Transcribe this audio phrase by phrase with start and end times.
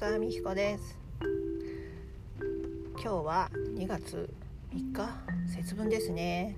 [0.00, 0.96] 沢美彦です。
[2.94, 4.30] 今日は2月
[4.72, 5.10] 3日？
[5.54, 6.56] 節分ですね。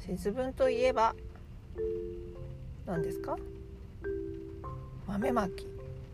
[0.00, 1.14] 節分といえば
[2.84, 3.38] 何ですか？
[5.06, 5.66] 豆まき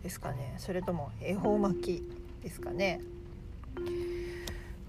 [0.05, 0.55] ですかね。
[0.59, 2.05] それとも恵方巻き
[2.45, 3.01] ですかね。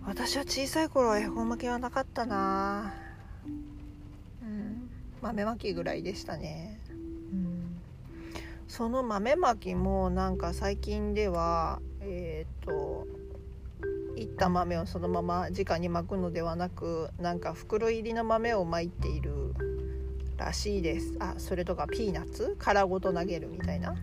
[0.05, 2.93] 私は小さい頃は恵方巻きはなかったな。
[4.43, 4.91] うん。
[5.23, 6.79] 豆まきぐらいでしたね。
[8.71, 13.05] その豆まきもなんか最近ではえっ、ー、と
[14.15, 19.53] いった豆をそのまま直に巻くのではなくなんか袋入りの豆を巻いている
[20.37, 21.17] らしいです。
[21.19, 22.55] あそれとかピーナッツ？
[22.57, 23.93] 殻ごと投げるみたいな？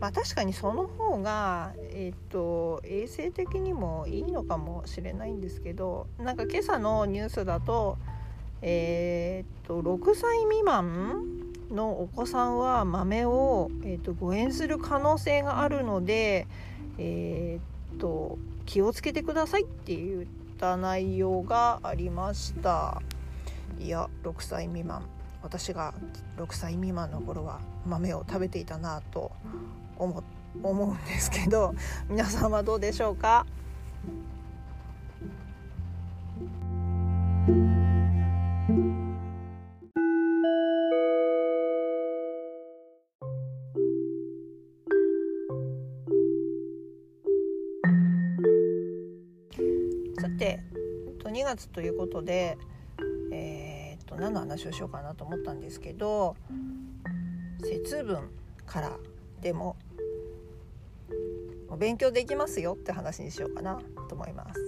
[0.00, 7.96] まあ確かにその方がえっ、ー、と衛生的にもいいのかもしれないんですけどなんか今朝のニュースだと
[8.60, 16.46] えっ、ー、と6歳未満のお子さんは豆を、えーと、誤嚥する可能性があるので、
[16.98, 20.24] えーと、気をつけてくださいって言っ
[20.58, 23.02] た内容がありました。
[23.78, 25.02] いや6歳未満。
[25.42, 25.92] 私が
[26.38, 29.30] 6歳未満の頃は豆を食べていたなと
[29.98, 30.22] 思
[30.62, 31.74] 思うんですけど
[32.08, 33.44] 皆さんはどうでしょうか？
[50.20, 50.60] さて
[51.24, 52.58] 2月ということで、
[53.32, 56.36] えー、と何の話をしようかなと思ったんですけど
[57.60, 58.30] 節分
[58.66, 58.96] から
[59.40, 59.76] でも
[61.78, 64.60] 勉強できますよって話にしようかなと思います。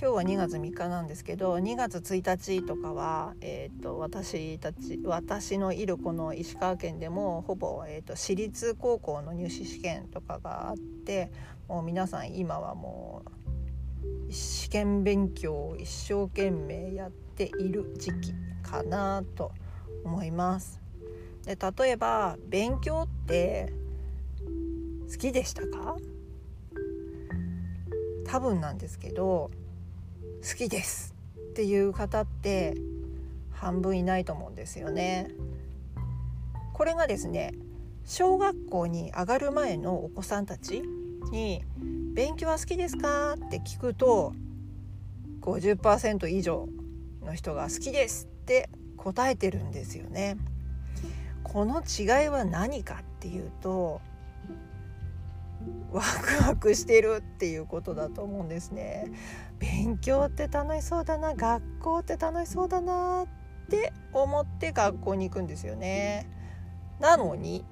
[0.00, 11.32] 今日は2月3日なんですけど2月1日とかは、えーと、私たち私のいるこの石川県でもほぼ、えーと私立高校の入試試験とかがあって
[11.66, 13.30] もう皆さん今はもう
[14.30, 19.52] 試験勉強を一生懸命やっている時期かなと
[20.04, 20.80] 思います。
[21.44, 23.72] で例えば勉強って
[25.10, 25.96] 好きでしたか？
[28.26, 29.50] 多分なんですけど
[30.46, 31.14] 好きです
[31.50, 32.74] っていう方って
[33.50, 35.28] 半分いないと思うんですよね。
[36.74, 37.54] これがですね
[38.04, 40.82] 小学校に上がる前のお子さんたち
[41.30, 41.62] に
[42.14, 44.32] 勉強は好きですか?」って聞くと
[45.40, 46.68] 50%以上
[47.22, 50.36] の人が「好きです」って答えてるんですよね。
[51.44, 54.00] この違いは何かっていうと
[55.90, 59.10] ワクワクしてるっていうことだと思うんですね。
[59.58, 63.26] 勉強って楽しそうだな学校って楽しそうだなっ
[63.70, 66.26] て思って学校に行くんですよね。
[67.00, 67.64] なのに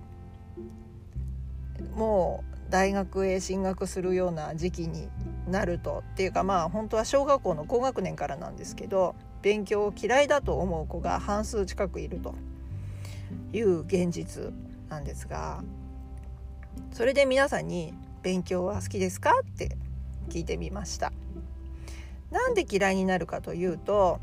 [1.94, 5.08] もう大学へ進学するような時期に
[5.48, 12.34] なるとっていうかまあ本当は小学校の高学年からなんですけど勉強を嫌いだと思う子が半数近くいると
[13.52, 14.52] いう現実
[14.88, 15.62] なんですが
[16.92, 19.76] それで皆さんに「勉強は好きですか?」って
[20.28, 21.12] 聞いてみました。
[22.30, 24.18] なんで嫌いになるかというと,、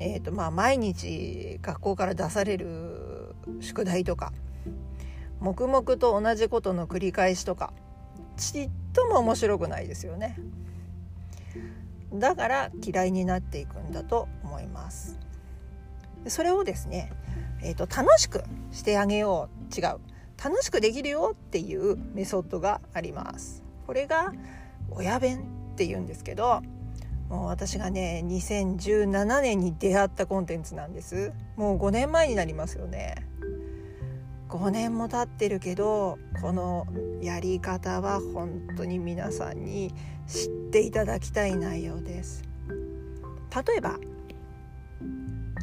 [0.00, 4.32] えーとまあ、毎日学校から出される宿題とか
[5.40, 7.72] 黙々と同じことの繰り返しとか
[8.36, 10.38] ちっとも面白くないですよね。
[12.12, 15.18] だから嫌いになっていくんだと思います。
[16.28, 17.12] それをですね、
[17.62, 19.74] えーと、楽しくしてあげよう。
[19.74, 19.98] 違う。
[20.42, 23.62] 楽しくできるよっていうメソッドがあります。
[23.86, 24.32] これが
[24.90, 26.62] 親弁って言うんですけど
[27.28, 31.32] もう私がね2017年に出会ったコンテンツなんです。
[31.56, 33.16] もう5年前になりますよね。
[34.48, 36.86] 5年も経ってるけどこの
[37.20, 39.92] やり方は本当に皆さんに
[40.26, 42.42] 知っていただきたい内容です。
[43.66, 43.98] 例えば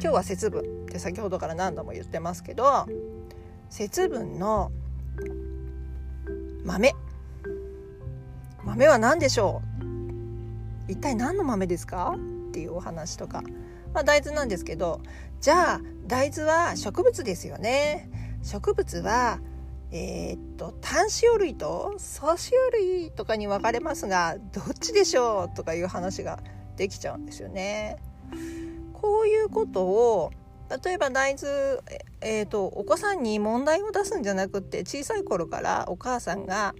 [0.00, 2.86] 日は節分って先ほどから何度も言ってますけど
[3.70, 4.70] 節分の
[6.64, 6.94] 豆。
[8.64, 9.62] 豆は何でしょ
[10.88, 10.92] う？
[10.92, 12.14] 一体何の豆ですか？
[12.48, 13.42] っていうお話とか、
[13.94, 15.00] まあ、大豆なんですけど
[15.40, 18.10] じゃあ大豆は植物ですよね。
[18.44, 19.40] 植物は
[19.90, 26.40] えー、っと単子類と素子類とかに分かれますがどっちでしょうとかいう話が
[26.76, 27.98] できちゃうんですよね。
[28.92, 30.32] こういうことを
[30.84, 31.78] 例えば大豆、
[32.22, 36.74] えーと、お子さんに問題を出すんじゃなくって小さい頃からお母さんが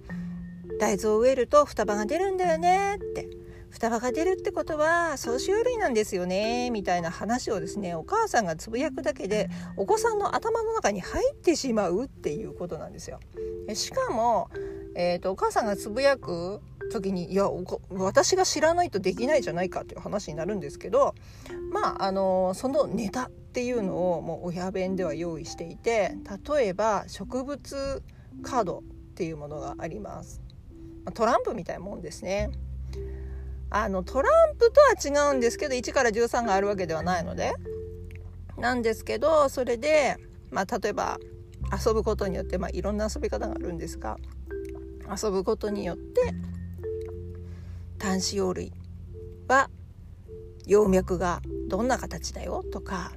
[0.79, 3.29] 大豆を植えると双葉が出るんだよねって
[3.71, 13.19] 双葉が出るってことは総集類なんですよねみたいな話をですねお母さんがつぶやくだけでお子さんの頭の中に入ってしまうっていうことなんですよ。
[13.73, 14.49] しかも
[14.95, 17.49] えーと、お母さんがつぶやく時にいや
[17.91, 21.15] 私が知らないとできないじゃないかっていう話になるんですけど
[21.71, 26.15] まああのそのネタっていうのをもう親弁では用意していて
[26.47, 28.03] 例えば植物
[28.41, 30.41] カードっていうものがあります。
[31.13, 32.49] トランプみたいなもんですね。
[33.77, 37.51] あのトランプとは違うんですけど1から13があるわけではないので。
[38.57, 40.15] なんですけどそれで、
[40.49, 41.19] まあ、例えば
[41.85, 44.17] 遊ぶことによって、まあ、いろんな遊び方があるんですが
[45.21, 46.33] 遊ぶことによって
[47.99, 48.71] 端子葉類
[49.49, 49.69] は
[50.67, 53.11] 葉脈がどんな形だよとか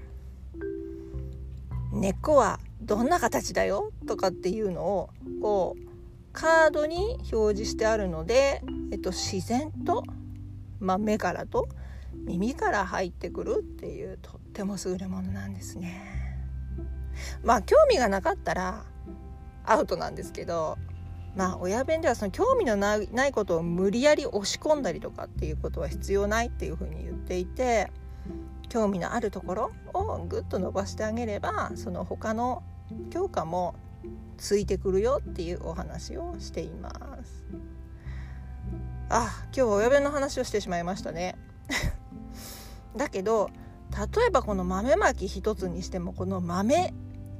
[1.93, 5.89] 根っこはどんな形だよとかっていうのをこう
[6.33, 8.63] カードに表示してあるので、
[8.93, 10.05] えっと、自然と、
[10.81, 11.69] まあ、目からと
[12.13, 16.19] 耳から入ってくるっていうとっても優れものなんですね。
[17.43, 18.85] まあ興味がなかったら
[19.65, 20.79] アウトなんですけど
[21.37, 27.91] まあ親弁ではその興味のないことを無理やり押し込んだりとかっていうことは必要ないっていうふうに言っていて
[28.69, 32.63] 興味のあるところをぐっと伸ばしてあげればその他の
[33.11, 33.75] 教科も
[34.37, 36.91] ついてくるよっていうお話をしていま
[37.25, 37.45] す
[39.11, 41.37] あ今日は親弁の話をしてしまいましたね。
[42.97, 43.51] だけど
[43.91, 46.93] 例えばこの豆まき一つにしてもこの豆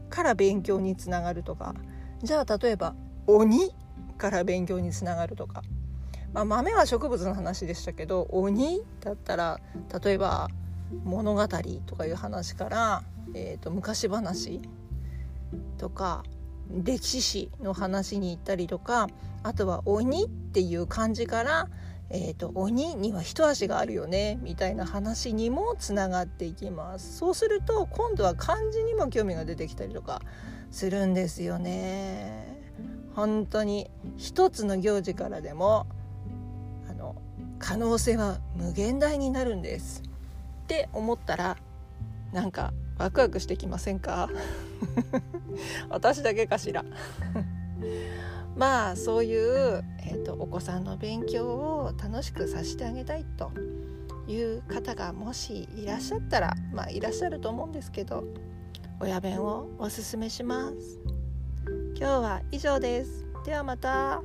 [0.09, 1.75] から勉強につながるとか
[2.23, 2.95] じゃあ例えば
[3.27, 3.75] 鬼
[4.17, 5.63] から勉強につながるとか、
[6.33, 9.61] まあ、豆は植物の話でしたけど鬼だったら
[10.03, 10.49] 例えば
[11.05, 11.47] 物語
[11.87, 13.03] とかいう話から、
[13.35, 14.63] えーと、昔話
[15.77, 16.25] とか
[16.71, 19.09] 歴史史の話に行ったりとか
[19.43, 21.69] あとは鬼っていう漢字から
[22.11, 27.19] えーと、鬼には一足があるよねみたいな話にもつながっていきます。
[27.19, 30.23] そうすると今度は漢字にも興味が出てきたりとか
[30.71, 32.57] するんですよね。
[33.15, 35.87] 本当に一つの行事からでも
[36.89, 37.15] あの
[37.59, 40.03] 可能性は無限大になるんです。
[40.65, 41.59] って思ったら
[42.33, 44.29] なんかワクワクしてきませんか？
[45.89, 46.85] 私だけかしら。
[48.57, 53.53] まあそういう、えーと、お子さんの勉強を楽しくさせてあげたいと
[54.27, 58.25] いう方がもしいらっしゃったらまあいらっしゃると思うんですけど
[59.01, 60.99] 親弁をおすすめします。
[61.95, 63.25] 今日は以上です。
[63.45, 64.21] ではまた。